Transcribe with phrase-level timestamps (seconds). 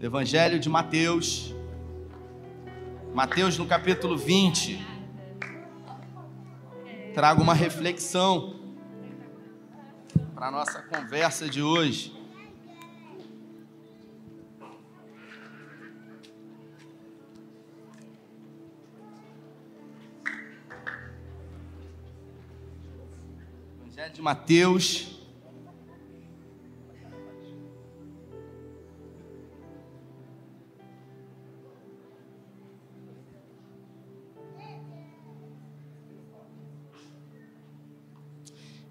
[0.00, 1.52] Evangelho de Mateus,
[3.12, 4.80] Mateus no capítulo 20.
[7.12, 8.60] Trago uma reflexão
[10.36, 12.16] para a nossa conversa de hoje.
[23.80, 25.17] Evangelho de Mateus,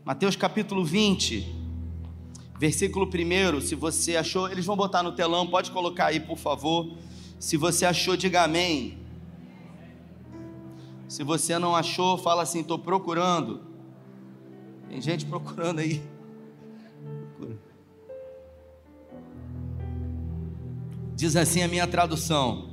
[0.07, 1.53] Mateus capítulo 20,
[2.57, 3.59] versículo 1.
[3.59, 6.95] Se você achou, eles vão botar no telão, pode colocar aí, por favor.
[7.37, 8.99] Se você achou, diga amém.
[11.09, 13.59] Se você não achou, fala assim: estou procurando.
[14.87, 16.01] Tem gente procurando aí.
[21.17, 22.69] Diz assim a minha tradução: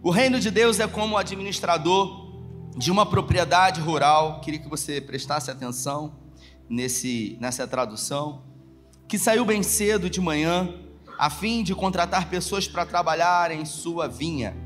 [0.00, 2.30] O reino de Deus é como o administrador
[2.76, 4.40] de uma propriedade rural.
[4.40, 6.19] Queria que você prestasse atenção
[6.70, 8.44] nesse, nessa tradução,
[9.08, 10.72] que saiu bem cedo de manhã,
[11.18, 14.56] a fim de contratar pessoas para trabalhar em sua vinha.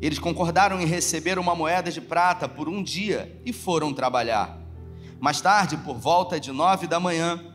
[0.00, 4.58] Eles concordaram em receber uma moeda de prata por um dia e foram trabalhar.
[5.20, 7.54] Mais tarde, por volta de nove da manhã,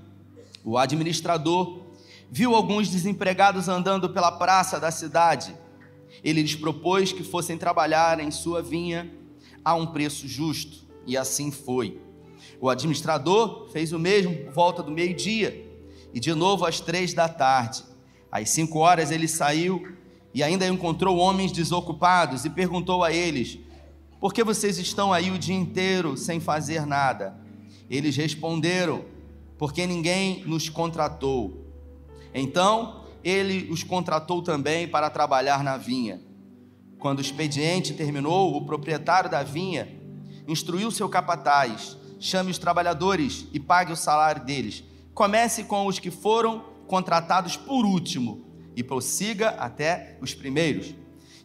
[0.64, 1.82] o administrador
[2.30, 5.56] viu alguns desempregados andando pela praça da cidade.
[6.24, 9.12] Ele lhes propôs que fossem trabalhar em sua vinha
[9.64, 12.00] a um preço justo, e assim foi.
[12.62, 15.68] O administrador fez o mesmo volta do meio-dia
[16.14, 17.84] e de novo às três da tarde.
[18.32, 19.98] Às cinco horas ele saiu
[20.32, 23.58] e ainda encontrou homens desocupados e perguntou a eles:
[24.20, 27.36] Por que vocês estão aí o dia inteiro sem fazer nada?
[27.90, 29.06] Eles responderam:
[29.58, 31.66] Porque ninguém nos contratou.
[32.32, 36.22] Então ele os contratou também para trabalhar na vinha.
[37.00, 40.00] Quando o expediente terminou, o proprietário da vinha
[40.48, 44.84] instruiu seu capataz chame os trabalhadores e pague o salário deles.
[45.14, 48.46] Comece com os que foram contratados por último
[48.76, 50.94] e prossiga até os primeiros.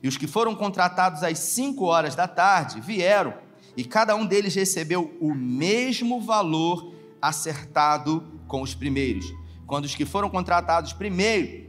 [0.03, 3.35] E os que foram contratados às cinco horas da tarde vieram,
[3.75, 9.27] e cada um deles recebeu o mesmo valor acertado com os primeiros.
[9.67, 11.69] Quando os que foram contratados primeiro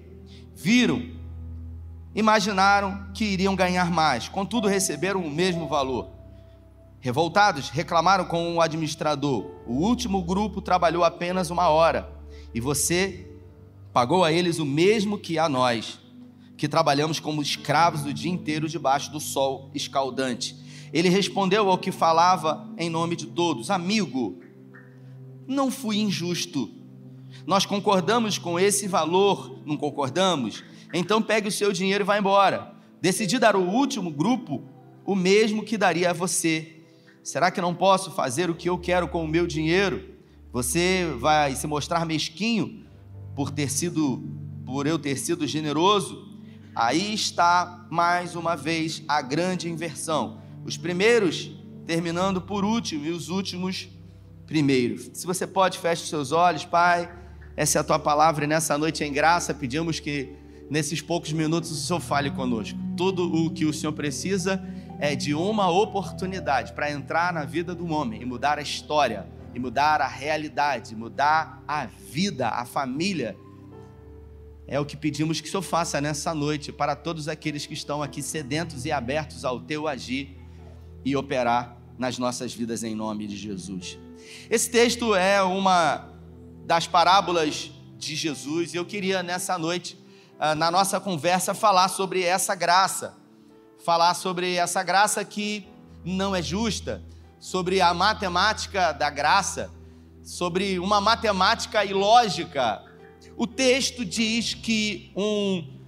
[0.53, 1.11] viram,
[2.13, 6.16] imaginaram que iriam ganhar mais, contudo receberam o mesmo valor.
[7.07, 12.11] Revoltados, reclamaram com o administrador: o último grupo trabalhou apenas uma hora
[12.53, 13.31] e você
[13.93, 16.01] pagou a eles o mesmo que a nós,
[16.57, 20.53] que trabalhamos como escravos o dia inteiro debaixo do sol escaldante.
[20.91, 24.41] Ele respondeu ao que falava em nome de todos: Amigo,
[25.47, 26.69] não fui injusto.
[27.45, 30.61] Nós concordamos com esse valor, não concordamos?
[30.93, 32.73] Então pegue o seu dinheiro e vá embora.
[33.01, 34.61] Decidi dar ao último grupo
[35.05, 36.76] o mesmo que daria a você
[37.27, 40.15] Será que não posso fazer o que eu quero com o meu dinheiro?
[40.53, 42.85] Você vai se mostrar mesquinho
[43.35, 44.23] por ter sido
[44.65, 46.25] por eu ter sido generoso?
[46.73, 50.39] Aí está mais uma vez a grande inversão.
[50.63, 51.51] Os primeiros
[51.85, 53.89] terminando por último e os últimos
[54.45, 54.97] primeiro.
[55.13, 57.13] Se você pode, feche os seus olhos, Pai.
[57.57, 60.33] Essa é a tua palavra e nessa noite em graça pedimos que
[60.69, 62.79] nesses poucos minutos o Senhor fale conosco.
[62.95, 64.65] Tudo o que o Senhor precisa
[64.99, 69.59] é de uma oportunidade para entrar na vida do homem e mudar a história, e
[69.59, 73.37] mudar a realidade, mudar a vida, a família.
[74.67, 78.01] É o que pedimos que o Senhor faça nessa noite para todos aqueles que estão
[78.01, 80.35] aqui sedentos e abertos ao teu agir
[81.05, 83.97] e operar nas nossas vidas em nome de Jesus.
[84.49, 86.09] Esse texto é uma
[86.65, 89.97] das parábolas de Jesus e eu queria nessa noite,
[90.39, 93.15] ah, na nossa conversa, falar sobre essa graça
[93.83, 95.67] falar sobre essa graça que
[96.03, 97.03] não é justa,
[97.39, 99.69] sobre a matemática da graça,
[100.23, 102.83] sobre uma matemática ilógica.
[103.35, 105.79] O texto diz que um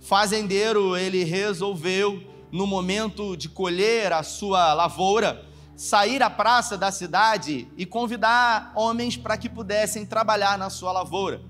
[0.00, 2.22] fazendeiro ele resolveu
[2.52, 5.44] no momento de colher a sua lavoura
[5.76, 11.42] sair à praça da cidade e convidar homens para que pudessem trabalhar na sua lavoura.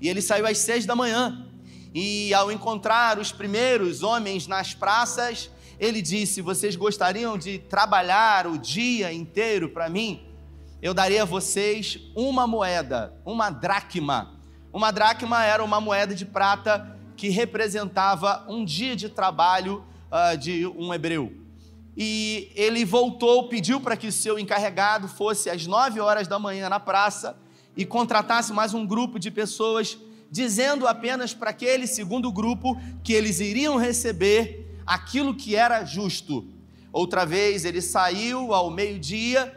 [0.00, 1.47] E ele saiu às seis da manhã
[1.94, 8.58] e ao encontrar os primeiros homens nas praças, ele disse: Vocês gostariam de trabalhar o
[8.58, 10.22] dia inteiro para mim?
[10.80, 14.34] Eu daria a vocês uma moeda, uma dracma.
[14.72, 20.66] Uma dracma era uma moeda de prata que representava um dia de trabalho uh, de
[20.66, 21.32] um hebreu.
[21.96, 26.78] E ele voltou, pediu para que seu encarregado fosse às nove horas da manhã na
[26.78, 27.36] praça
[27.76, 29.98] e contratasse mais um grupo de pessoas
[30.30, 36.46] dizendo apenas para aquele segundo grupo que eles iriam receber aquilo que era justo.
[36.92, 39.54] Outra vez ele saiu ao meio-dia,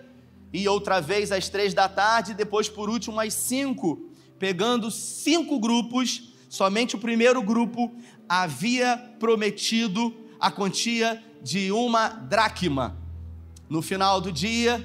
[0.53, 5.59] e outra vez às três da tarde, e depois por último às cinco, pegando cinco
[5.59, 7.91] grupos, somente o primeiro grupo
[8.27, 12.97] havia prometido a quantia de uma dracma.
[13.69, 14.83] No final do dia,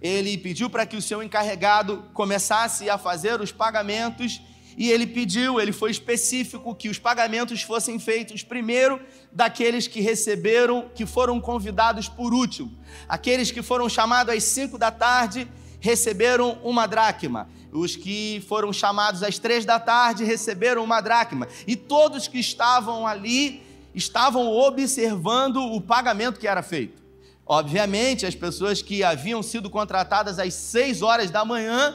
[0.00, 4.40] ele pediu para que o seu encarregado começasse a fazer os pagamentos
[4.76, 9.00] e ele pediu, ele foi específico que os pagamentos fossem feitos primeiro
[9.32, 12.72] daqueles que receberam, que foram convidados por último.
[13.08, 15.48] Aqueles que foram chamados às cinco da tarde
[15.80, 17.48] receberam uma dracma.
[17.72, 21.48] Os que foram chamados às três da tarde receberam uma dracma.
[21.66, 23.62] E todos que estavam ali
[23.94, 27.02] estavam observando o pagamento que era feito.
[27.46, 31.94] Obviamente, as pessoas que haviam sido contratadas às seis horas da manhã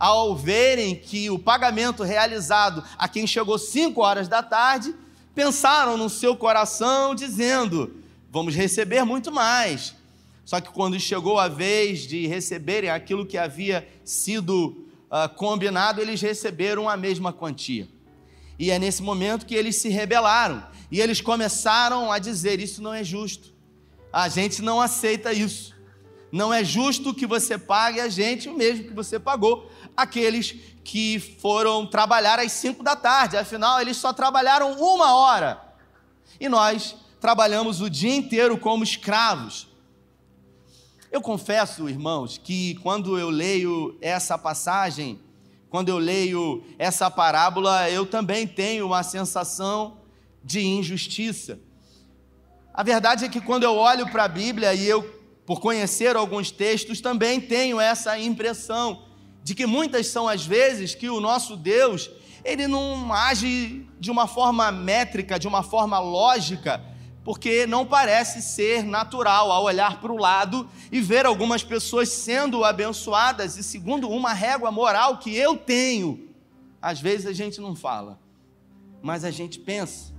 [0.00, 4.94] ao verem que o pagamento realizado a quem chegou 5 horas da tarde,
[5.34, 7.94] pensaram no seu coração, dizendo:
[8.30, 9.94] vamos receber muito mais.
[10.42, 16.20] Só que quando chegou a vez de receberem aquilo que havia sido uh, combinado, eles
[16.20, 17.86] receberam a mesma quantia.
[18.58, 22.94] E é nesse momento que eles se rebelaram e eles começaram a dizer: Isso não
[22.94, 23.52] é justo,
[24.10, 25.78] a gente não aceita isso.
[26.32, 30.54] Não é justo que você pague a gente o mesmo que você pagou aqueles
[30.84, 35.60] que foram trabalhar às cinco da tarde, afinal, eles só trabalharam uma hora.
[36.38, 39.68] E nós trabalhamos o dia inteiro como escravos.
[41.12, 45.20] Eu confesso, irmãos, que quando eu leio essa passagem,
[45.68, 49.98] quando eu leio essa parábola, eu também tenho uma sensação
[50.42, 51.58] de injustiça.
[52.72, 55.19] A verdade é que quando eu olho para a Bíblia e eu,
[55.50, 59.02] por conhecer alguns textos, também tenho essa impressão
[59.42, 62.08] de que muitas são as vezes que o nosso Deus,
[62.44, 66.80] ele não age de uma forma métrica, de uma forma lógica,
[67.24, 72.62] porque não parece ser natural ao olhar para o lado e ver algumas pessoas sendo
[72.62, 76.28] abençoadas e segundo uma régua moral que eu tenho.
[76.80, 78.20] Às vezes a gente não fala,
[79.02, 80.12] mas a gente pensa.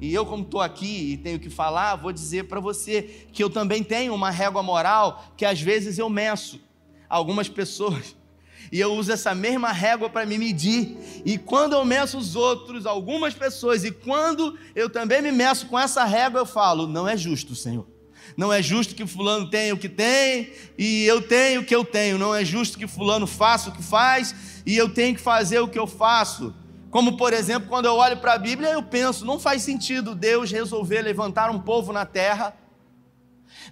[0.00, 3.48] E eu, como estou aqui e tenho que falar, vou dizer para você que eu
[3.48, 6.60] também tenho uma régua moral que às vezes eu meço.
[7.08, 8.16] Algumas pessoas
[8.72, 10.96] e eu uso essa mesma régua para me medir.
[11.24, 15.78] E quando eu meço os outros, algumas pessoas, e quando eu também me meço com
[15.78, 17.86] essa régua, eu falo: não é justo, Senhor.
[18.36, 21.84] Não é justo que fulano tenha o que tem e eu tenho o que eu
[21.84, 22.18] tenho.
[22.18, 24.34] Não é justo que fulano faça o que faz
[24.66, 26.52] e eu tenho que fazer o que eu faço.
[26.94, 30.52] Como, por exemplo, quando eu olho para a Bíblia, eu penso, não faz sentido Deus
[30.52, 32.54] resolver levantar um povo na terra.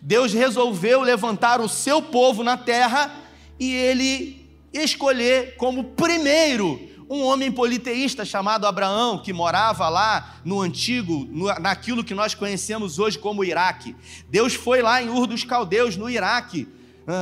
[0.02, 3.14] Deus resolveu levantar o seu povo na terra
[3.60, 11.24] e ele escolher como primeiro um homem politeísta chamado Abraão, que morava lá no antigo,
[11.30, 13.94] no, naquilo que nós conhecemos hoje como Iraque.
[14.28, 16.66] Deus foi lá em Ur dos Caldeus, no Iraque,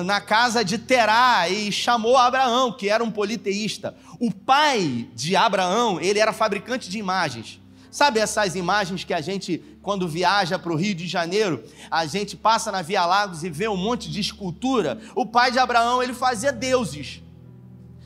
[0.05, 3.95] na casa de Terá, e chamou Abraão, que era um politeísta.
[4.21, 7.59] O pai de Abraão, ele era fabricante de imagens.
[7.91, 12.37] Sabe essas imagens que a gente, quando viaja para o Rio de Janeiro, a gente
[12.37, 15.01] passa na Via Lagos e vê um monte de escultura?
[15.17, 17.23] O pai de Abraão, ele fazia deuses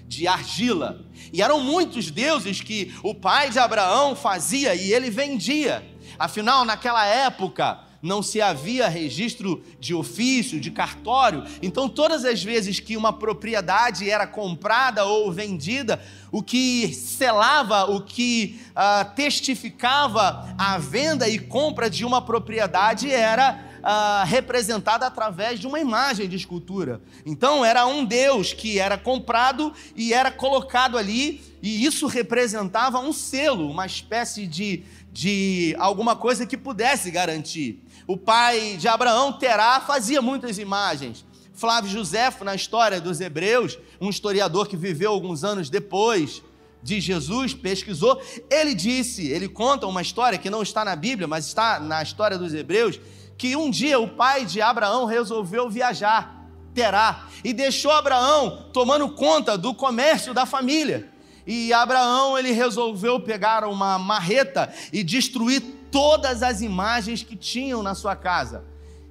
[0.06, 1.04] de argila.
[1.32, 5.84] E eram muitos deuses que o pai de Abraão fazia e ele vendia.
[6.16, 11.42] Afinal, naquela época, não se havia registro de ofício, de cartório.
[11.62, 18.02] Então, todas as vezes que uma propriedade era comprada ou vendida, o que selava, o
[18.02, 25.66] que uh, testificava a venda e compra de uma propriedade era ah, representada através de
[25.66, 27.02] uma imagem de escultura.
[27.26, 33.12] Então era um Deus que era comprado e era colocado ali, e isso representava um
[33.12, 37.83] selo, uma espécie de, de alguma coisa que pudesse garantir.
[38.06, 41.24] O pai de Abraão, Terá, fazia muitas imagens.
[41.54, 46.42] Flávio Josefo, na história dos Hebreus, um historiador que viveu alguns anos depois
[46.82, 48.20] de Jesus, pesquisou,
[48.50, 52.36] ele disse, ele conta uma história que não está na Bíblia, mas está na história
[52.36, 53.00] dos Hebreus,
[53.38, 56.44] que um dia o pai de Abraão resolveu viajar,
[56.74, 61.13] Terá, e deixou Abraão tomando conta do comércio da família.
[61.46, 67.94] E Abraão ele resolveu pegar uma marreta e destruir todas as imagens que tinham na
[67.94, 68.64] sua casa.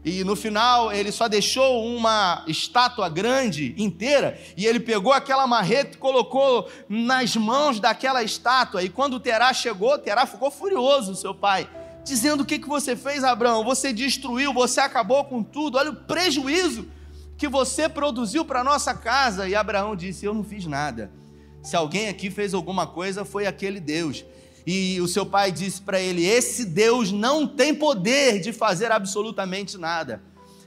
[0.03, 5.95] E no final ele só deixou uma estátua grande inteira e ele pegou aquela marreta
[5.95, 8.83] e colocou nas mãos daquela estátua.
[8.83, 11.69] E quando Terá chegou, Terá ficou furioso, seu pai
[12.03, 13.63] dizendo: O que, que você fez, Abraão?
[13.63, 16.87] Você destruiu, você acabou com tudo, olha o prejuízo
[17.37, 19.47] que você produziu para nossa casa.
[19.47, 21.11] E Abraão disse: Eu não fiz nada.
[21.63, 24.23] Se alguém aqui fez alguma coisa, foi aquele Deus.
[24.67, 29.77] E o seu pai disse para ele: Esse Deus não tem poder de fazer absolutamente
[29.77, 30.21] nada.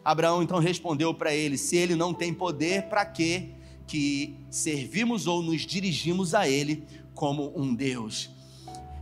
[0.04, 3.54] Abraão então respondeu para ele: Se ele não tem poder, para que
[3.86, 6.82] que servimos ou nos dirigimos a ele
[7.14, 8.30] como um Deus?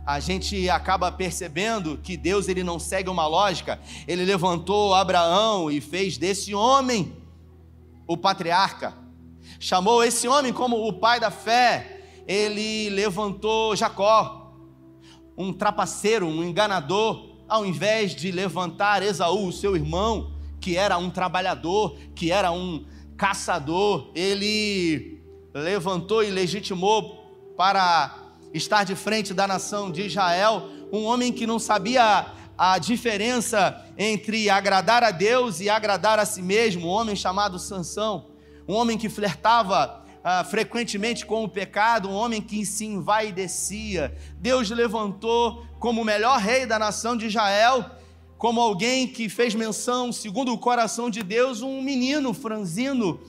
[0.05, 3.79] a gente acaba percebendo que Deus ele não segue uma lógica.
[4.07, 7.11] Ele levantou Abraão e fez desse homem
[8.05, 8.93] o patriarca.
[9.59, 12.01] Chamou esse homem como o pai da fé.
[12.27, 14.53] Ele levantou Jacó,
[15.37, 21.95] um trapaceiro, um enganador, ao invés de levantar Esaú, seu irmão, que era um trabalhador,
[22.15, 22.85] que era um
[23.15, 25.21] caçador, ele
[25.53, 28.13] levantou e legitimou para
[28.53, 32.25] estar de frente da nação de Israel, um homem que não sabia
[32.57, 38.27] a diferença entre agradar a Deus e agradar a si mesmo, um homem chamado Sansão,
[38.67, 44.15] um homem que flertava ah, frequentemente com o pecado, um homem que se envaidecia.
[44.39, 47.85] Deus levantou como o melhor rei da nação de Israel,
[48.37, 53.19] como alguém que fez menção, segundo o coração de Deus, um menino franzino,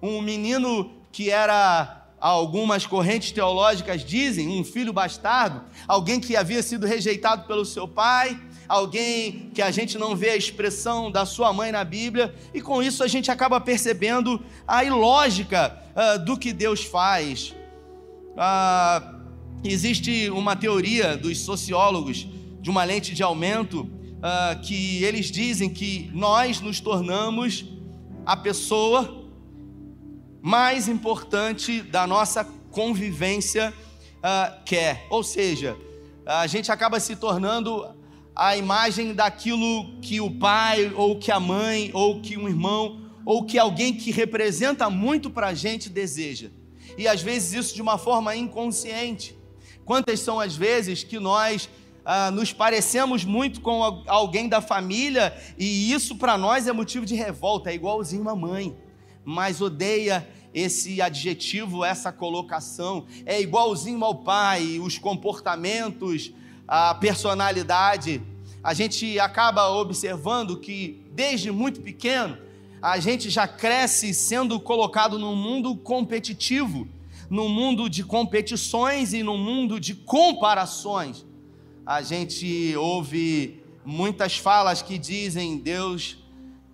[0.00, 6.86] um menino que era algumas correntes teológicas dizem, um filho bastardo, alguém que havia sido
[6.86, 11.72] rejeitado pelo seu pai, alguém que a gente não vê a expressão da sua mãe
[11.72, 16.82] na Bíblia, e com isso a gente acaba percebendo a ilógica uh, do que Deus
[16.84, 17.54] faz.
[18.32, 19.20] Uh,
[19.64, 22.26] existe uma teoria dos sociólogos
[22.60, 27.64] de uma lente de aumento uh, que eles dizem que nós nos tornamos
[28.24, 29.22] a pessoa
[30.40, 33.72] mais importante da nossa convivência
[34.64, 35.06] quer.
[35.10, 35.76] Ou seja,
[36.24, 37.84] a gente acaba se tornando
[38.34, 43.44] a imagem daquilo que o pai, ou que a mãe, ou que um irmão, ou
[43.44, 46.50] que alguém que representa muito para a gente deseja.
[46.96, 49.36] E às vezes isso de uma forma inconsciente.
[49.84, 51.68] Quantas são as vezes que nós
[52.04, 57.14] ah, nos parecemos muito com alguém da família e isso para nós é motivo de
[57.14, 58.76] revolta, é igualzinho uma mãe
[59.24, 63.06] mas odeia esse adjetivo, essa colocação.
[63.24, 66.32] É igualzinho ao pai, os comportamentos,
[66.74, 68.22] a personalidade.
[68.64, 72.38] A gente acaba observando que desde muito pequeno
[72.80, 76.88] a gente já cresce sendo colocado num mundo competitivo,
[77.28, 81.26] num mundo de competições e num mundo de comparações.
[81.84, 86.16] A gente ouve muitas falas que dizem Deus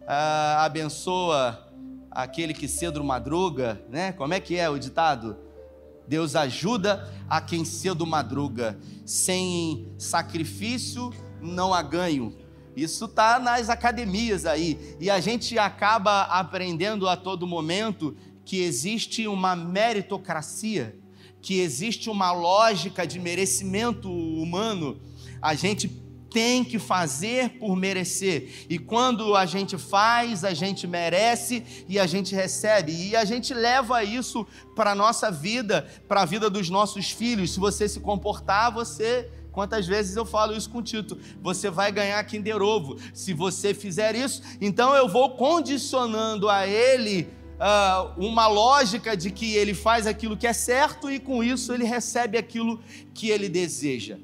[0.07, 1.69] ah, abençoa
[2.09, 4.13] aquele que cedo madruga, né?
[4.13, 5.37] Como é que é o ditado?
[6.09, 8.79] Deus ajuda a quem cedo madruga.
[9.05, 12.35] Sem sacrifício não há ganho.
[12.75, 14.97] Isso está nas academias aí.
[15.01, 20.99] E a gente acaba aprendendo a todo momento que existe uma meritocracia,
[21.43, 24.99] que existe uma lógica de merecimento humano.
[25.43, 25.89] A gente
[26.31, 28.67] tem que fazer por merecer.
[28.69, 32.93] E quando a gente faz, a gente merece e a gente recebe.
[32.93, 37.53] E a gente leva isso para a nossa vida, para a vida dos nossos filhos.
[37.53, 39.31] Se você se comportar, você.
[39.51, 41.19] Quantas vezes eu falo isso com o Tito?
[41.43, 42.97] Você vai ganhar Kinder Ovo.
[43.13, 49.57] Se você fizer isso, então eu vou condicionando a ele Uh, uma lógica de que
[49.57, 52.81] ele faz aquilo que é certo e com isso ele recebe aquilo
[53.13, 54.17] que ele deseja.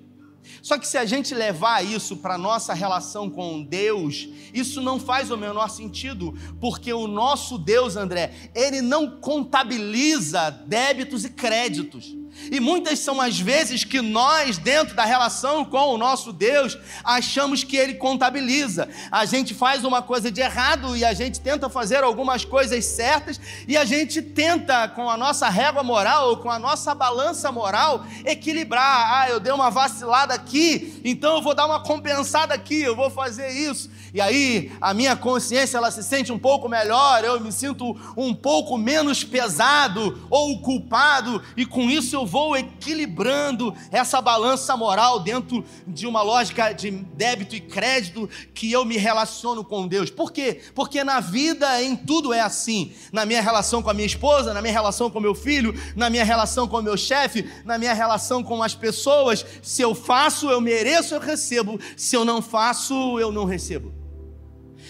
[0.63, 4.99] Só que se a gente levar isso para a nossa relação com Deus, isso não
[4.99, 12.17] faz o menor sentido, porque o nosso Deus, André, ele não contabiliza débitos e créditos.
[12.51, 17.65] E muitas são as vezes que nós, dentro da relação com o nosso Deus, achamos
[17.65, 18.89] que Ele contabiliza.
[19.11, 23.41] A gente faz uma coisa de errado e a gente tenta fazer algumas coisas certas
[23.67, 29.23] e a gente tenta, com a nossa régua moral com a nossa balança moral, equilibrar.
[29.23, 33.11] Ah, eu dei uma vacilada aqui, então eu vou dar uma compensada aqui, eu vou
[33.11, 33.91] fazer isso.
[34.13, 38.35] E aí a minha consciência ela se sente um pouco melhor, eu me sinto um
[38.35, 45.21] pouco menos pesado ou culpado, e com isso eu eu vou equilibrando essa balança moral
[45.21, 50.09] dentro de uma lógica de débito e crédito que eu me relaciono com Deus.
[50.09, 50.63] Por quê?
[50.75, 52.95] Porque na vida, em tudo é assim.
[53.13, 56.25] Na minha relação com a minha esposa, na minha relação com meu filho, na minha
[56.25, 59.45] relação com o meu chefe, na minha relação com as pessoas.
[59.63, 61.79] Se eu faço, eu mereço, eu recebo.
[61.95, 63.93] Se eu não faço, eu não recebo.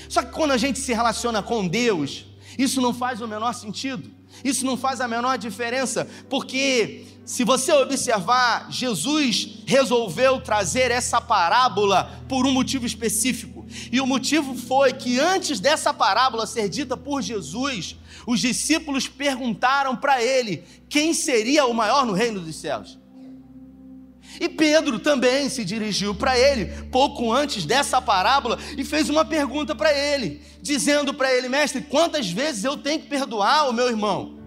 [0.09, 2.27] Só que quando a gente se relaciona com Deus,
[2.57, 4.15] isso não faz o menor sentido.
[4.43, 12.23] Isso não faz a menor diferença, porque se você observar, Jesus resolveu trazer essa parábola
[12.29, 13.65] por um motivo específico.
[13.91, 19.97] E o motivo foi que antes dessa parábola ser dita por Jesus, os discípulos perguntaram
[19.97, 22.99] para ele quem seria o maior no reino dos céus.
[24.39, 29.75] E Pedro também se dirigiu para ele, pouco antes dessa parábola, e fez uma pergunta
[29.75, 34.39] para ele, dizendo para ele: Mestre, quantas vezes eu tenho que perdoar o meu irmão?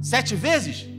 [0.00, 0.95] Sete vezes?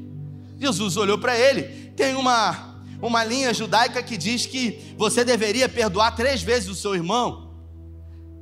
[0.59, 1.91] Jesus olhou para ele.
[1.95, 6.95] Tem uma, uma linha judaica que diz que você deveria perdoar três vezes o seu
[6.95, 7.51] irmão.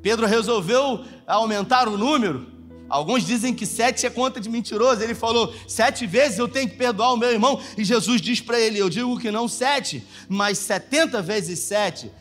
[0.02, 2.56] Pedro resolveu aumentar o número
[2.88, 5.02] Alguns dizem que sete é conta de mentiroso.
[5.02, 7.60] Ele falou: sete vezes eu tenho que perdoar o meu irmão.
[7.78, 12.12] E Jesus diz para ele: Eu digo que não sete, mas setenta vezes sete.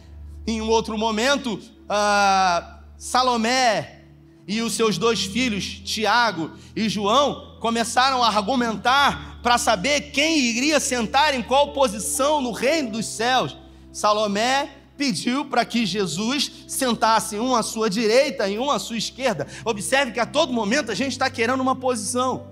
[0.47, 4.03] Em um outro momento, ah, Salomé
[4.47, 10.79] e os seus dois filhos, Tiago e João, começaram a argumentar para saber quem iria
[10.79, 13.57] sentar em qual posição no reino dos céus.
[13.91, 14.69] Salomé
[14.99, 19.47] pediu para que Jesus sentasse um à sua direita e um à sua esquerda.
[19.65, 22.49] Observe que a todo momento a gente está querendo uma posição.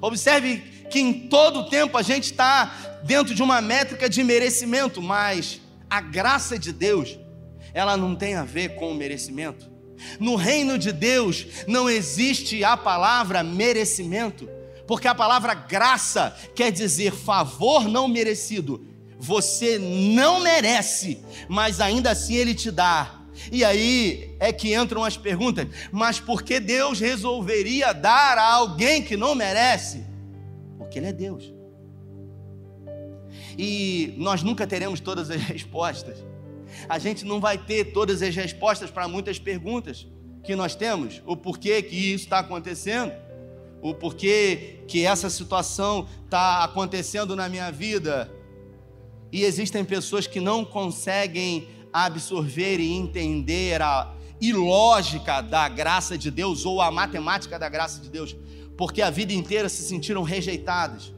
[0.00, 5.60] Observe que em todo tempo a gente está dentro de uma métrica de merecimento, mas
[5.90, 7.18] a graça de Deus,
[7.72, 9.73] ela não tem a ver com o merecimento.
[10.18, 14.48] No reino de Deus não existe a palavra merecimento,
[14.86, 22.34] porque a palavra graça quer dizer favor não merecido você não merece, mas ainda assim
[22.34, 23.22] Ele te dá.
[23.50, 29.02] E aí é que entram as perguntas: mas por que Deus resolveria dar a alguém
[29.02, 30.04] que não merece?
[30.78, 31.52] Porque Ele é Deus.
[33.56, 36.18] E nós nunca teremos todas as respostas.
[36.88, 40.06] A gente não vai ter todas as respostas para muitas perguntas
[40.42, 41.22] que nós temos.
[41.26, 43.12] O porquê que isso está acontecendo,
[43.80, 48.30] o porquê que essa situação está acontecendo na minha vida
[49.32, 56.64] e existem pessoas que não conseguem absorver e entender a ilógica da graça de Deus
[56.64, 58.36] ou a matemática da graça de Deus,
[58.76, 61.12] porque a vida inteira se sentiram rejeitadas,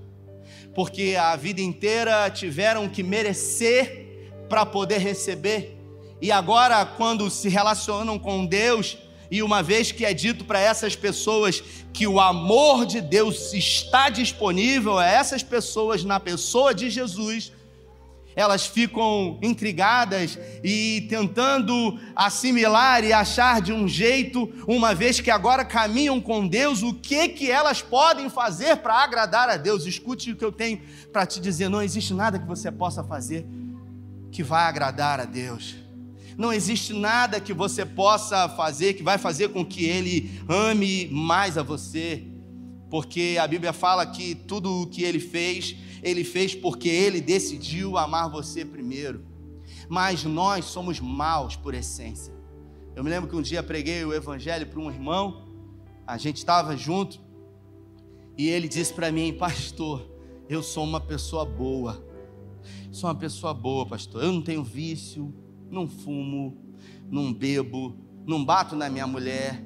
[0.75, 4.06] porque a vida inteira tiveram que merecer
[4.49, 5.77] para poder receber,
[6.21, 8.97] e agora, quando se relacionam com Deus,
[9.31, 14.09] e uma vez que é dito para essas pessoas que o amor de Deus está
[14.09, 17.53] disponível a essas pessoas na pessoa de Jesus,
[18.35, 25.65] elas ficam intrigadas e tentando assimilar e achar de um jeito, uma vez que agora
[25.65, 29.87] caminham com Deus, o que que elas podem fazer para agradar a Deus.
[29.87, 30.81] Escute o que eu tenho
[31.13, 33.47] para te dizer, não existe nada que você possa fazer
[34.37, 35.77] que vai agradar a Deus.
[36.37, 41.57] Não existe nada que você possa fazer que vai fazer com que ele ame mais
[41.57, 42.23] a você,
[42.91, 47.97] porque a Bíblia fala que tudo o que ele fez ele fez porque ele decidiu
[47.97, 49.25] amar você primeiro.
[49.89, 52.35] Mas nós somos maus por essência.
[52.95, 55.49] Eu me lembro que um dia preguei o evangelho para um irmão,
[56.07, 57.19] a gente estava junto,
[58.37, 60.07] e ele disse para mim, pastor,
[60.47, 62.05] eu sou uma pessoa boa.
[62.97, 64.25] Sou uma pessoa boa, pastor.
[64.25, 65.31] Eu não tenho vício,
[65.71, 66.57] não fumo,
[67.11, 67.95] não bebo,
[68.27, 69.63] não bato na minha mulher,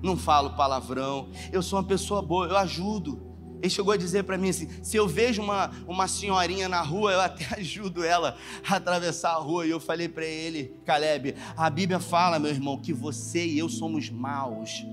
[0.00, 1.28] não falo palavrão.
[1.50, 3.20] Eu sou uma pessoa boa, eu ajudo.
[3.60, 7.14] Ele chegou a dizer para mim assim: se eu vejo uma, uma senhorinha na rua,
[7.14, 9.66] eu até ajudo ela a atravessar a rua.
[9.66, 13.68] E eu falei para ele, Caleb, a Bíblia fala, meu irmão, que você e eu
[13.68, 14.86] somos maus.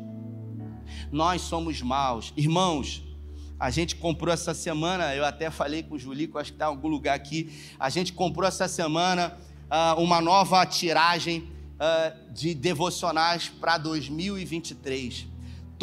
[1.12, 2.34] Nós somos maus.
[2.36, 3.12] Irmãos,
[3.60, 6.70] a gente comprou essa semana, eu até falei com o Julico, acho que está em
[6.70, 7.54] algum lugar aqui.
[7.80, 9.38] A gente comprou essa semana
[9.70, 15.34] uh, uma nova tiragem uh, de devocionais para 2023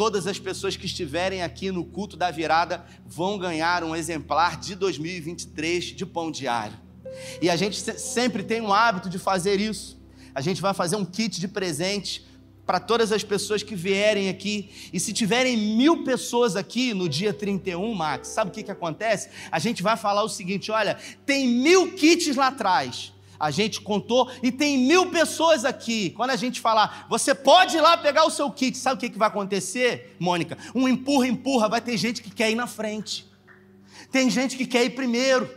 [0.01, 4.73] todas as pessoas que estiverem aqui no culto da virada vão ganhar um exemplar de
[4.73, 6.75] 2023 de pão diário.
[7.39, 10.01] E a gente sempre tem um hábito de fazer isso.
[10.33, 12.25] A gente vai fazer um kit de presente
[12.71, 14.69] para todas as pessoas que vierem aqui.
[14.93, 19.27] E se tiverem mil pessoas aqui no dia 31, Max, sabe o que, que acontece?
[19.51, 24.31] A gente vai falar o seguinte: olha, tem mil kits lá atrás a gente contou
[24.43, 26.11] e tem mil pessoas aqui.
[26.11, 29.09] Quando a gente falar, você pode ir lá pegar o seu kit, sabe o que,
[29.09, 30.57] que vai acontecer, Mônica?
[30.75, 33.27] Um empurra, empurra, vai ter gente que quer ir na frente,
[34.11, 35.49] tem gente que quer ir primeiro,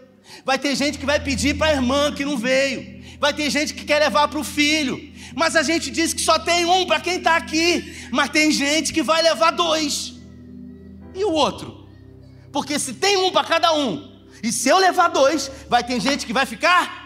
[0.45, 3.73] vai ter gente que vai pedir para a irmã que não veio, vai ter gente
[3.73, 4.97] que quer levar para o filho,
[5.35, 8.93] mas a gente diz que só tem um para quem está aqui, mas tem gente
[8.93, 10.15] que vai levar dois,
[11.15, 11.89] e o outro?
[12.53, 13.93] Porque se tem um para cada um,
[14.43, 17.05] e se eu levar dois, vai ter gente que vai ficar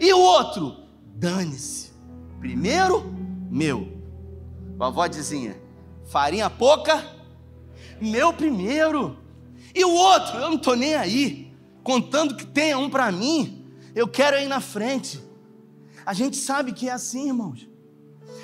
[0.00, 0.76] e o outro,
[1.14, 1.92] dane-se.
[2.40, 3.14] Primeiro,
[3.50, 3.92] meu.
[4.76, 5.56] Vovó dizinha,
[6.06, 7.04] farinha pouca,
[8.00, 9.16] meu primeiro.
[9.74, 11.52] E o outro, eu não estou nem aí,
[11.82, 15.23] contando que tenha um para mim, eu quero ir na frente.
[16.04, 17.68] A gente sabe que é assim, irmãos.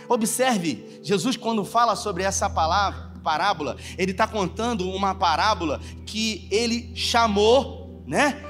[0.08, 6.90] Observe, Jesus, quando fala sobre essa palavra, parábola, ele está contando uma parábola que ele
[6.94, 8.42] chamou, né?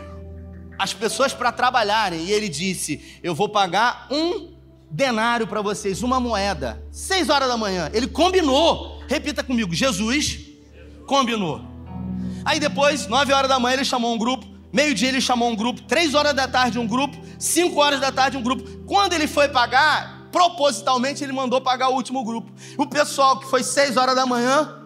[0.79, 4.55] As pessoas para trabalharem, e ele disse: Eu vou pagar um
[4.91, 7.91] denário para vocês, uma moeda, seis horas da manhã.
[7.93, 10.41] Ele combinou, repita comigo: Jesus
[11.07, 11.61] combinou.
[12.45, 15.83] Aí depois, nove horas da manhã, ele chamou um grupo, meio-dia ele chamou um grupo,
[15.83, 18.63] três horas da tarde um grupo, cinco horas da tarde um grupo.
[18.87, 22.53] Quando ele foi pagar, propositalmente ele mandou pagar o último grupo.
[22.77, 24.81] O pessoal que foi seis horas da manhã,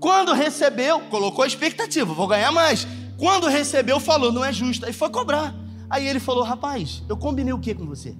[0.00, 2.86] quando recebeu, colocou a expectativa, vou ganhar mais.
[3.18, 4.86] Quando recebeu, falou, não é justo.
[4.86, 5.54] Aí foi cobrar.
[5.90, 8.16] Aí ele falou, rapaz, eu combinei o que com você?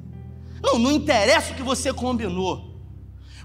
[0.63, 2.79] Não, não interessa o que você combinou.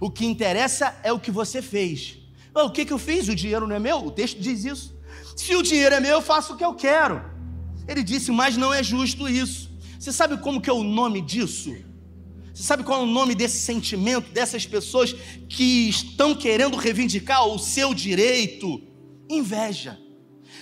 [0.02, 2.18] O que interessa é o que você fez.
[2.54, 3.30] O que, que eu fiz?
[3.30, 4.06] O dinheiro não é meu?
[4.06, 4.94] O texto diz isso.
[5.36, 7.24] Se o dinheiro é meu, eu faço o que eu quero.
[7.88, 9.72] Ele disse, mas não é justo isso.
[10.00, 11.76] Você sabe como que é o nome disso?
[12.54, 15.14] Você sabe qual é o nome desse sentimento, dessas pessoas
[15.50, 18.82] que estão querendo reivindicar o seu direito?
[19.30, 20.00] Inveja.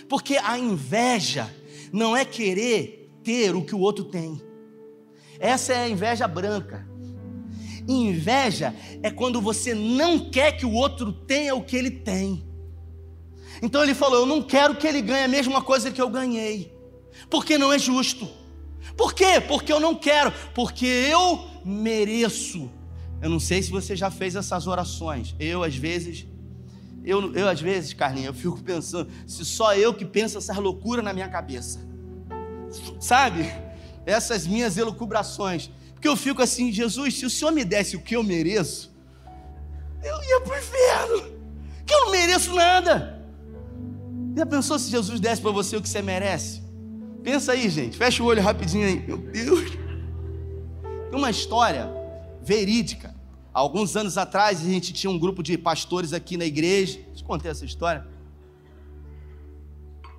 [0.09, 1.53] Porque a inveja
[1.91, 4.41] não é querer ter o que o outro tem.
[5.39, 6.87] Essa é a inveja branca.
[7.87, 12.43] Inveja é quando você não quer que o outro tenha o que ele tem.
[13.61, 16.72] Então ele falou: Eu não quero que ele ganhe a mesma coisa que eu ganhei,
[17.29, 18.27] porque não é justo.
[18.97, 19.41] Por quê?
[19.47, 22.69] Porque eu não quero, porque eu mereço.
[23.21, 25.35] Eu não sei se você já fez essas orações.
[25.39, 26.27] Eu, às vezes,
[27.03, 31.03] eu, eu às vezes, Carlinhos, eu fico pensando, se só eu que penso essas loucuras
[31.03, 31.79] na minha cabeça.
[32.99, 33.51] Sabe?
[34.05, 35.69] Essas minhas elucubrações.
[35.93, 38.93] Porque eu fico assim, Jesus, se o Senhor me desse o que eu mereço,
[40.03, 41.33] eu ia para o inferno.
[41.85, 43.21] Que eu não mereço nada.
[44.35, 46.62] Já pensou se Jesus desse para você o que você merece?
[47.23, 47.97] Pensa aí, gente.
[47.97, 48.99] Fecha o olho rapidinho aí.
[48.99, 49.71] Meu Deus.
[51.09, 51.89] Tem uma história
[52.41, 53.15] verídica.
[53.53, 56.99] Alguns anos atrás, a gente tinha um grupo de pastores aqui na igreja.
[57.15, 58.05] Te contei essa história.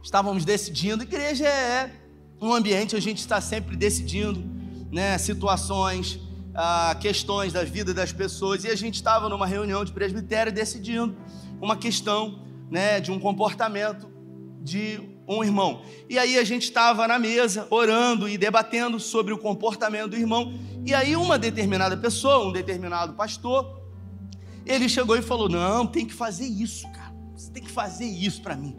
[0.03, 1.03] Estávamos decidindo.
[1.03, 1.93] Igreja é
[2.41, 4.43] um ambiente onde a gente está sempre decidindo
[4.91, 6.19] né, situações,
[6.55, 8.65] ah, questões da vida das pessoas.
[8.65, 11.15] E a gente estava numa reunião de presbitério decidindo
[11.61, 12.39] uma questão
[12.71, 14.09] né, de um comportamento
[14.63, 15.83] de um irmão.
[16.09, 20.55] E aí a gente estava na mesa, orando e debatendo sobre o comportamento do irmão.
[20.85, 23.83] E aí uma determinada pessoa, um determinado pastor,
[24.67, 27.15] ele chegou e falou: Não, tem que fazer isso, cara.
[27.35, 28.77] Você tem que fazer isso para mim.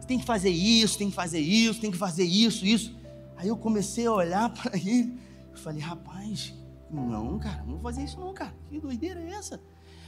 [0.00, 2.96] Você tem que fazer isso, tem que fazer isso, tem que fazer isso, isso.
[3.36, 5.18] Aí eu comecei a olhar para ele.
[5.50, 6.54] Eu falei: Rapaz,
[6.90, 8.54] não, cara, não vou fazer isso não, cara.
[8.68, 9.60] Que doideira é essa?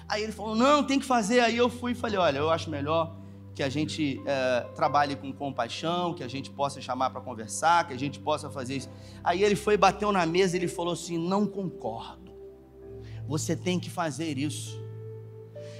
[0.09, 1.41] Aí ele falou: Não, tem que fazer.
[1.41, 3.17] Aí eu fui e falei: Olha, eu acho melhor
[3.55, 7.95] que a gente é, trabalhe com compaixão, que a gente possa chamar para conversar, que
[7.95, 8.89] a gente possa fazer isso.
[9.23, 12.33] Aí ele foi, bateu na mesa e ele falou assim: Não concordo,
[13.27, 14.81] você tem que fazer isso.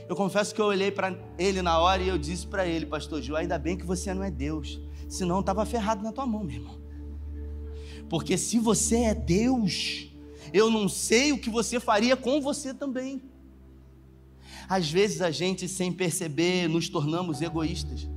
[0.09, 3.23] Eu confesso que eu olhei para ele na hora e eu disse para ele, Pastor
[3.23, 6.57] Gil, ainda bem que você não é Deus, senão estava ferrado na tua mão, meu
[6.57, 6.81] irmão.
[8.09, 10.13] Porque se você é Deus,
[10.53, 13.23] eu não sei o que você faria com você também.
[14.71, 18.09] Às vezes a gente, sem perceber, nos tornamos egoístas.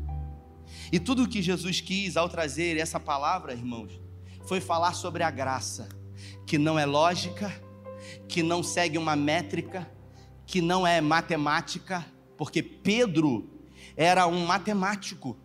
[0.92, 4.00] E tudo o que Jesus quis ao trazer essa palavra, irmãos,
[4.46, 5.90] foi falar sobre a graça,
[6.46, 7.52] que não é lógica,
[8.28, 9.90] que não segue uma métrica,
[10.46, 12.06] que não é matemática,
[12.38, 13.50] porque Pedro
[13.98, 15.36] era um matemático.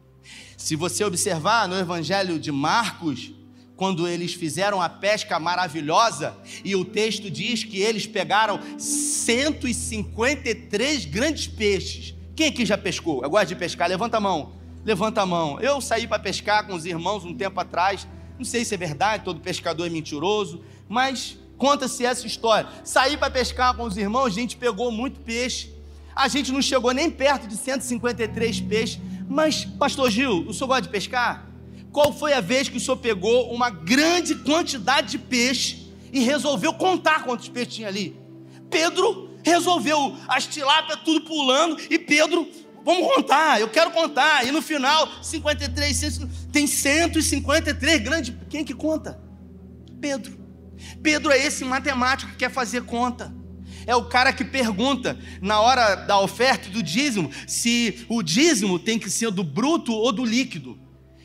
[0.59, 3.33] Se você observar no Evangelho de Marcos,
[3.79, 11.47] quando eles fizeram a pesca maravilhosa, e o texto diz que eles pegaram 153 grandes
[11.47, 12.13] peixes.
[12.35, 13.23] Quem aqui já pescou?
[13.23, 14.51] Eu gosto de pescar, levanta a mão.
[14.85, 15.61] Levanta a mão.
[15.61, 18.05] Eu saí para pescar com os irmãos um tempo atrás.
[18.37, 22.69] Não sei se é verdade, todo pescador é mentiroso, mas conta-se essa história.
[22.83, 25.73] Saí para pescar com os irmãos, a gente pegou muito peixe.
[26.17, 28.99] A gente não chegou nem perto de 153 peixes.
[29.29, 31.47] Mas, Pastor Gil, o senhor gosta de pescar?
[31.93, 36.73] Qual foi a vez que o senhor pegou uma grande quantidade de peixe e resolveu
[36.75, 38.17] contar quantos peixes tinha ali?
[38.71, 42.47] Pedro resolveu as tilápias tudo pulando e Pedro,
[42.85, 44.47] vamos contar, eu quero contar.
[44.47, 46.21] E no final, 53,
[46.53, 48.35] tem 153 grandes.
[48.49, 49.21] Quem que conta?
[50.01, 50.39] Pedro.
[51.03, 53.35] Pedro é esse matemático que quer fazer conta.
[53.87, 58.99] É o cara que pergunta na hora da oferta do dízimo se o dízimo tem
[58.99, 60.79] que ser do bruto ou do líquido.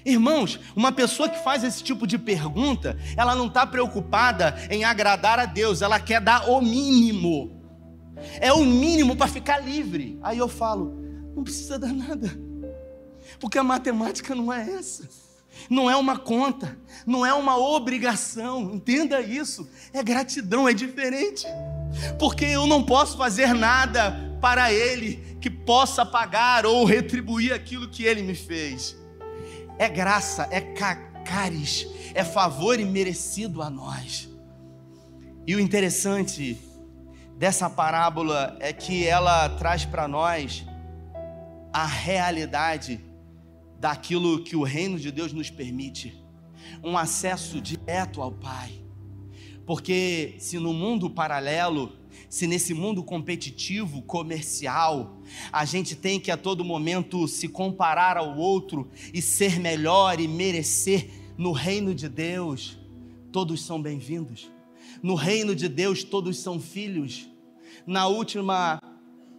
[0.05, 5.39] Irmãos, uma pessoa que faz esse tipo de pergunta, ela não está preocupada em agradar
[5.39, 7.61] a Deus, ela quer dar o mínimo.
[8.39, 10.19] É o mínimo para ficar livre.
[10.21, 10.97] Aí eu falo,
[11.35, 12.29] não precisa dar nada,
[13.39, 15.07] porque a matemática não é essa.
[15.69, 19.69] Não é uma conta, não é uma obrigação, entenda isso.
[19.93, 21.45] É gratidão, é diferente.
[22.17, 28.03] Porque eu não posso fazer nada para Ele que possa pagar ou retribuir aquilo que
[28.03, 28.97] Ele me fez.
[29.77, 30.61] É graça, é
[31.23, 34.29] caris, é favor imerecido a nós.
[35.45, 36.57] E o interessante
[37.37, 40.65] dessa parábola é que ela traz para nós
[41.73, 43.03] a realidade
[43.79, 46.17] daquilo que o reino de Deus nos permite
[46.83, 48.81] um acesso direto ao Pai.
[49.65, 51.91] Porque se no mundo paralelo,
[52.33, 58.35] se nesse mundo competitivo, comercial, a gente tem que a todo momento se comparar ao
[58.35, 62.75] outro e ser melhor e merecer, no reino de Deus,
[63.31, 64.49] todos são bem-vindos.
[65.03, 67.29] No reino de Deus, todos são filhos.
[67.85, 68.81] Na última,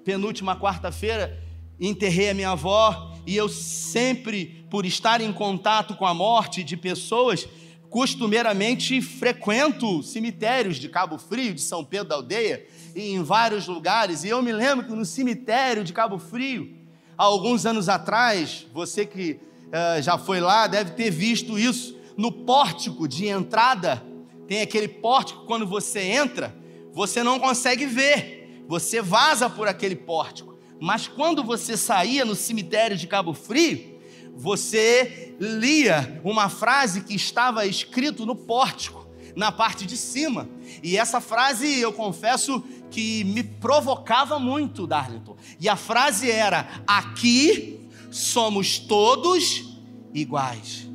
[0.05, 1.43] penúltima quarta-feira,
[1.81, 6.77] enterrei a minha avó e eu sempre, por estar em contato com a morte de
[6.77, 7.49] pessoas,
[7.95, 14.25] costumeiramente frequento cemitérios de Cabo Frio, de São Pedro da Aldeia, e em vários lugares.
[14.25, 16.75] E eu me lembro que no cemitério de Cabo Frio,
[17.17, 22.33] há alguns anos atrás, você que uh, já foi lá deve ter visto isso, no
[22.33, 24.03] pórtico de entrada,
[24.49, 26.53] tem aquele pórtico, quando você entra,
[26.93, 30.59] você não consegue ver, você vaza por aquele pórtico.
[30.81, 33.94] Mas quando você saía no cemitério de Cabo Frio,
[34.35, 40.49] você lia uma frase que estava escrito no pórtico, na parte de cima.
[40.83, 45.37] E essa frase, eu confesso que me provocava muito, Darlington.
[45.61, 49.79] E a frase era: Aqui somos todos
[50.13, 50.89] iguais.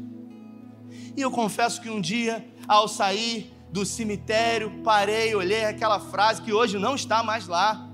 [1.15, 6.53] E eu confesso que um dia, ao sair do cemitério, parei, olhei aquela frase que
[6.53, 7.89] hoje não está mais lá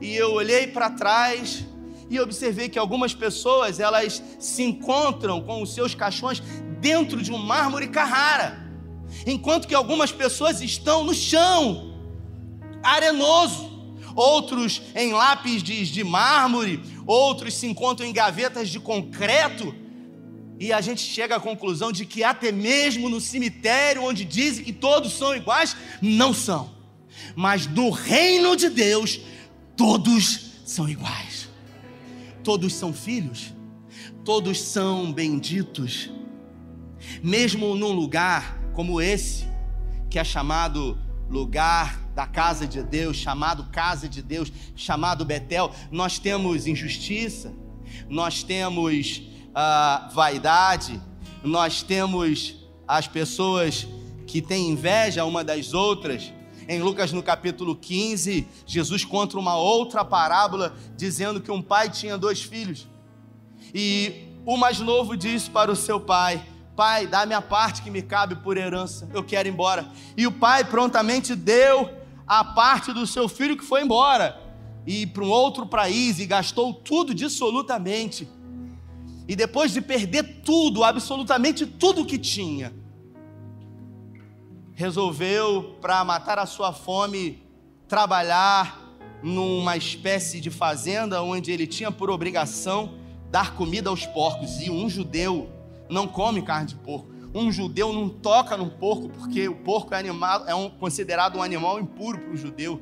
[0.00, 1.66] e eu olhei para trás
[2.10, 6.42] e observei que algumas pessoas elas se encontram com os seus caixões
[6.80, 8.58] dentro de um mármore Carrara,
[9.26, 11.94] enquanto que algumas pessoas estão no chão,
[12.82, 13.68] arenoso,
[14.14, 19.74] outros em lápis de, de mármore, outros se encontram em gavetas de concreto.
[20.60, 24.72] E a gente chega à conclusão de que até mesmo no cemitério, onde dizem que
[24.72, 26.70] todos são iguais, não são.
[27.36, 29.20] Mas no reino de Deus,
[29.76, 31.37] todos são iguais,
[32.48, 33.52] todos são filhos,
[34.24, 36.10] todos são benditos,
[37.22, 39.46] mesmo num lugar como esse,
[40.08, 40.96] que é chamado
[41.28, 47.52] lugar da casa de Deus, chamado casa de Deus, chamado Betel, nós temos injustiça,
[48.08, 50.98] nós temos uh, vaidade,
[51.44, 53.86] nós temos as pessoas
[54.26, 56.32] que têm inveja uma das outras,
[56.68, 62.18] em Lucas no capítulo 15, Jesus conta uma outra parábola dizendo que um pai tinha
[62.18, 62.86] dois filhos.
[63.74, 66.44] E o mais novo disse para o seu pai:
[66.76, 69.90] Pai, dá minha parte que me cabe por herança, eu quero ir embora.
[70.14, 71.90] E o pai prontamente deu
[72.26, 74.38] a parte do seu filho que foi embora
[74.86, 78.28] e para um outro país e gastou tudo dissolutamente.
[79.26, 82.74] E depois de perder tudo, absolutamente tudo que tinha,
[84.78, 87.42] resolveu, para matar a sua fome,
[87.88, 88.80] trabalhar
[89.20, 92.94] numa espécie de fazenda onde ele tinha por obrigação
[93.28, 94.60] dar comida aos porcos.
[94.60, 95.50] E um judeu
[95.90, 97.08] não come carne de porco.
[97.34, 101.42] Um judeu não toca num porco porque o porco é, animal, é um, considerado um
[101.42, 102.80] animal impuro para o judeu.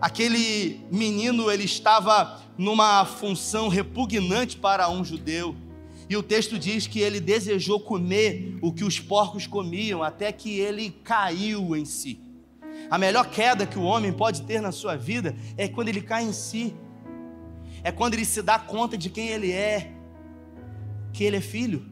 [0.00, 5.54] Aquele menino ele estava numa função repugnante para um judeu.
[6.08, 10.58] E o texto diz que ele desejou comer o que os porcos comiam, até que
[10.58, 12.20] ele caiu em si.
[12.90, 16.24] A melhor queda que o homem pode ter na sua vida é quando ele cai
[16.24, 16.74] em si,
[17.82, 19.92] é quando ele se dá conta de quem ele é,
[21.12, 21.84] que ele é filho,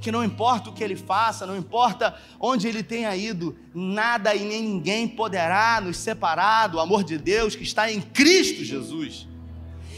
[0.00, 4.44] que não importa o que ele faça, não importa onde ele tenha ido, nada e
[4.44, 9.26] nem ninguém poderá nos separar do amor de Deus que está em Cristo Jesus.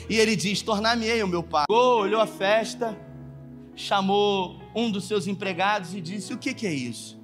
[0.09, 1.67] E ele diz: Tornar-me-ei o meu pai.
[1.69, 2.97] Olhou a festa
[3.79, 7.19] chamou um dos seus empregados e disse: O que, que é isso?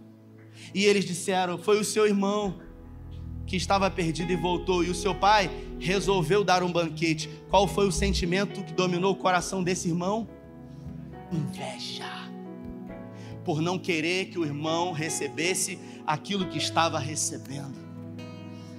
[0.74, 2.60] E eles disseram: Foi o seu irmão
[3.46, 7.28] que estava perdido e voltou, e o seu pai resolveu dar um banquete.
[7.50, 10.28] Qual foi o sentimento que dominou o coração desse irmão?
[11.30, 12.04] Inveja.
[13.44, 17.84] Por não querer que o irmão recebesse aquilo que estava recebendo.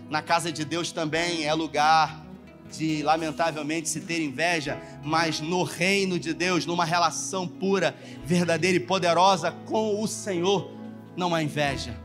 [0.09, 2.24] Na casa de Deus também é lugar
[2.71, 8.79] de lamentavelmente se ter inveja, mas no reino de Deus, numa relação pura, verdadeira e
[8.79, 10.71] poderosa com o Senhor,
[11.15, 11.97] não há inveja,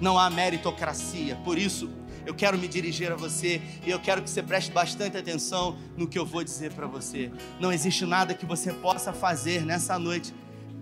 [0.00, 1.36] não há meritocracia.
[1.44, 1.90] Por isso,
[2.24, 6.06] eu quero me dirigir a você e eu quero que você preste bastante atenção no
[6.06, 7.30] que eu vou dizer para você.
[7.58, 10.32] Não existe nada que você possa fazer nessa noite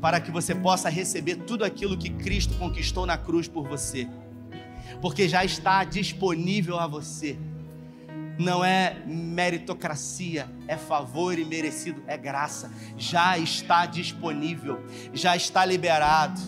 [0.01, 4.09] para que você possa receber tudo aquilo que Cristo conquistou na cruz por você,
[5.01, 7.39] porque já está disponível a você.
[8.41, 12.73] Não é meritocracia, é favor e merecido, é graça.
[12.97, 16.41] Já está disponível, já está liberado.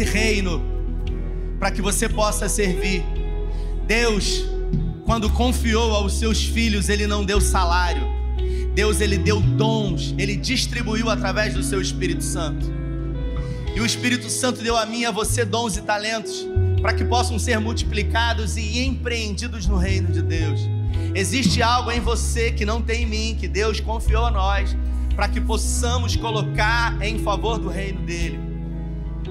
[0.00, 0.62] Nesse reino
[1.58, 3.04] para que você possa servir.
[3.86, 4.44] Deus,
[5.04, 8.02] quando confiou aos seus filhos, ele não deu salário.
[8.74, 12.66] Deus ele deu dons, ele distribuiu através do seu Espírito Santo.
[13.74, 16.46] E o Espírito Santo deu a mim e a você dons e talentos
[16.80, 20.60] para que possam ser multiplicados e empreendidos no reino de Deus.
[21.14, 24.74] Existe algo em você que não tem em mim, que Deus confiou a nós,
[25.14, 28.49] para que possamos colocar em favor do reino dele.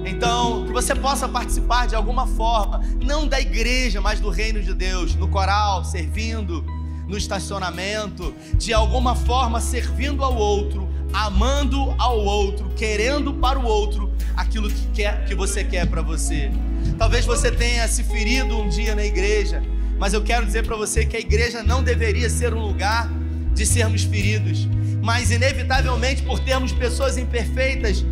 [0.06, 4.74] Então, que você possa participar de alguma forma, não da igreja, mas do reino de
[4.74, 6.66] Deus, no coral, servindo,
[7.08, 14.12] no estacionamento, de alguma forma servindo ao outro, amando ao outro, querendo para o outro
[14.38, 16.52] aquilo que, quer, que você quer para você.
[16.98, 19.62] Talvez você tenha se ferido um dia na igreja,
[19.98, 23.10] mas eu quero dizer para você que a igreja não deveria ser um lugar
[23.54, 24.68] de sermos feridos,
[25.02, 28.06] mas inevitavelmente por termos pessoas imperfeitas,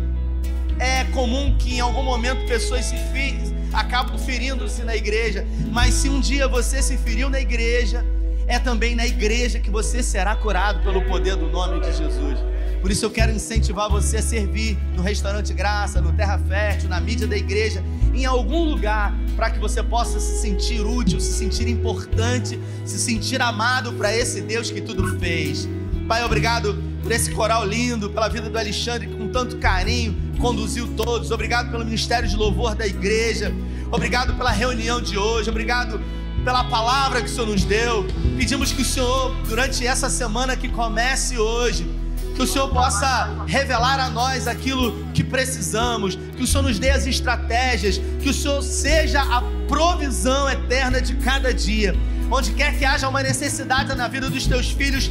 [0.78, 3.36] é comum que em algum momento pessoas se fi,
[3.72, 8.04] acabam ferindo-se na igreja, mas se um dia você se feriu na igreja,
[8.46, 12.38] é também na igreja que você será curado pelo poder do nome de Jesus.
[12.80, 17.00] Por isso eu quero incentivar você a servir no restaurante Graça, no Terra Fértil, na
[17.00, 17.82] mídia da igreja,
[18.14, 23.42] em algum lugar, para que você possa se sentir útil, se sentir importante, se sentir
[23.42, 25.68] amado para esse Deus que tudo fez.
[26.06, 31.30] Pai, obrigado por esse coral lindo, pela vida do Alexandre, com tanto carinho conduziu todos.
[31.30, 33.52] Obrigado pelo ministério de louvor da igreja.
[33.90, 35.50] Obrigado pela reunião de hoje.
[35.50, 36.00] Obrigado
[36.44, 38.06] pela palavra que o Senhor nos deu.
[38.36, 41.86] Pedimos que o Senhor, durante essa semana que comece hoje,
[42.34, 46.90] que o Senhor possa revelar a nós aquilo que precisamos, que o Senhor nos dê
[46.90, 51.94] as estratégias, que o Senhor seja a provisão eterna de cada dia.
[52.30, 55.10] Onde quer que haja uma necessidade na vida dos teus filhos,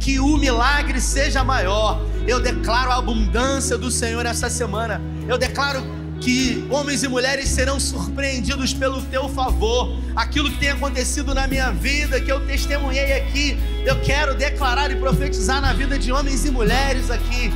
[0.00, 2.13] que o milagre seja maior.
[2.26, 5.00] Eu declaro a abundância do Senhor essa semana.
[5.28, 5.82] Eu declaro
[6.20, 9.94] que homens e mulheres serão surpreendidos pelo teu favor.
[10.16, 14.96] Aquilo que tem acontecido na minha vida, que eu testemunhei aqui, eu quero declarar e
[14.96, 17.52] profetizar na vida de homens e mulheres aqui.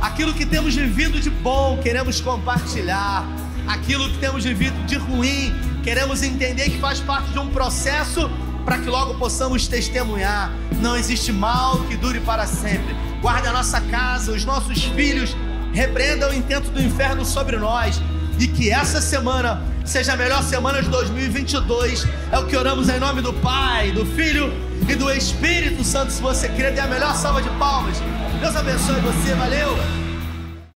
[0.00, 3.26] Aquilo que temos vivido de bom, queremos compartilhar.
[3.66, 8.30] Aquilo que temos vivido de ruim, queremos entender que faz parte de um processo
[8.64, 10.52] para que logo possamos testemunhar.
[10.80, 13.05] Não existe mal que dure para sempre.
[13.26, 15.36] Guarda a nossa casa, os nossos filhos
[15.72, 18.00] repreenda o intento do inferno sobre nós
[18.38, 22.06] e que essa semana seja a melhor semana de 2022.
[22.30, 24.52] É o que oramos em nome do Pai, do Filho
[24.88, 26.12] e do Espírito Santo.
[26.12, 27.96] Se você crê, dê a melhor salva de palmas.
[28.40, 30.05] Deus abençoe você, valeu!